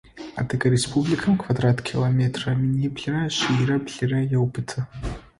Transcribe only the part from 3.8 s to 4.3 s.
блырэ